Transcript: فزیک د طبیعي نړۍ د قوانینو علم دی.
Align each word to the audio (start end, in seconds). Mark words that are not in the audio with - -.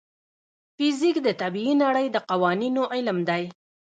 فزیک 0.75 1.15
د 1.25 1.27
طبیعي 1.41 1.73
نړۍ 1.83 2.07
د 2.11 2.17
قوانینو 2.29 2.83
علم 2.93 3.17
دی. 3.29 3.43